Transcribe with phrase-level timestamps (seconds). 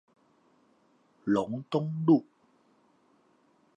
[1.29, 2.25] 龍東路